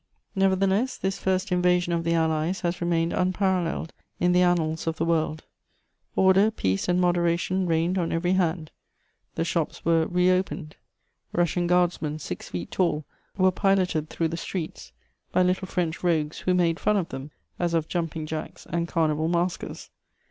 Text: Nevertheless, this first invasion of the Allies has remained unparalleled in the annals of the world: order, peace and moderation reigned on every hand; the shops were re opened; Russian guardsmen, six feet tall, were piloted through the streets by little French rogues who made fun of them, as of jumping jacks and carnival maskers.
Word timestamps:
Nevertheless, 0.33 0.97
this 0.97 1.19
first 1.19 1.51
invasion 1.51 1.93
of 1.93 2.03
the 2.03 2.15
Allies 2.15 2.61
has 2.61 2.81
remained 2.81 3.13
unparalleled 3.13 3.93
in 4.19 4.31
the 4.31 4.41
annals 4.41 4.87
of 4.87 4.95
the 4.95 5.05
world: 5.05 5.43
order, 6.15 6.49
peace 6.49 6.87
and 6.89 6.99
moderation 6.99 7.67
reigned 7.67 7.99
on 7.99 8.11
every 8.11 8.31
hand; 8.33 8.71
the 9.35 9.45
shops 9.45 9.85
were 9.85 10.07
re 10.07 10.31
opened; 10.31 10.75
Russian 11.33 11.67
guardsmen, 11.67 12.17
six 12.17 12.49
feet 12.49 12.71
tall, 12.71 13.05
were 13.37 13.51
piloted 13.51 14.09
through 14.09 14.29
the 14.29 14.37
streets 14.37 14.91
by 15.31 15.43
little 15.43 15.67
French 15.67 16.01
rogues 16.01 16.39
who 16.39 16.55
made 16.55 16.79
fun 16.79 16.97
of 16.97 17.09
them, 17.09 17.29
as 17.59 17.75
of 17.75 17.87
jumping 17.87 18.25
jacks 18.25 18.65
and 18.71 18.87
carnival 18.87 19.27
maskers. 19.27 19.91